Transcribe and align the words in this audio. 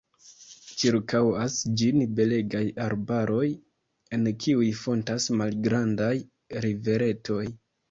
Ĉirkaŭas 0.83 1.57
ĝin 1.81 1.99
belegaj 2.19 2.63
arbaroj, 2.87 3.45
en 4.19 4.25
kiuj 4.47 4.73
fontas 4.81 5.31
malgrandaj 5.43 6.11
riveretoj. 6.67 7.43